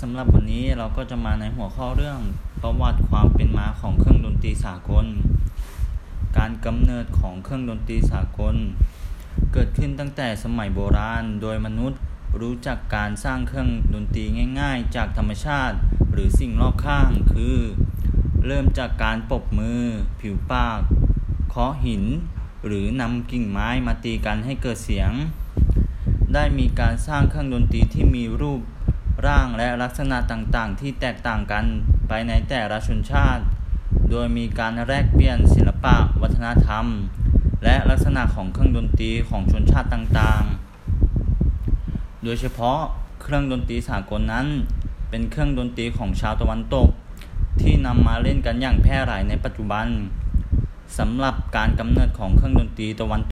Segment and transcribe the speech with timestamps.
[0.00, 2.20] สำหรับวันนี้เราก็จะมาในหัวข้อเรื่อง
[2.62, 5.06] ประวัติความเป็นมาของเครื่องดนตรีสากล
[6.38, 8.54] การกำเนิดของเครื่องดนตรีสากล
[9.52, 12.00] เกิดขึ้นตั้งแต่สมัยโบราณ โดยมนุษย์
[12.40, 14.24] รู้จักการสร้างเครื่องดนตรี
[14.60, 15.76] ง่าย ๆ จากธรรมชาติ
[16.12, 17.56] หรือสิ่งรอบข้างคือ
[18.46, 19.82] เริ่มจากการปรบมือ
[20.20, 20.80] ผิวปาก
[21.48, 22.04] เคาะหิน
[22.66, 25.12] หรือนำกิ่งไม้มาตีกันให้เกิดเสียง
[26.34, 28.62] ได้มีการสร้างเครื่องดนตรีที่มีรูป
[29.24, 31.64] ร่างและลักษณะต่างๆ ที่แตกต่างกัน
[32.08, 33.44] ไปในแต่ละชนชาติ
[34.10, 36.86] โดยมีการแลกเปลี่ยนศิลปะ วัฒนธรรม
[37.64, 42.78] และลักษณะของเครื่องดนตรีของชนชาติต่างๆ โดยเฉพาะ
[43.22, 44.46] เครื่องดนตรีสากลนั้น
[45.10, 46.88] เป็นเครื่องดนตรีของชาวตะวันตก
[47.60, 49.86] ที่นำมาเล่นกันอย่างแพร่หลายในปัจจุบัน
[50.98, 53.22] สำหรับการกำเนิดของเครื่องดนตรีตะวัน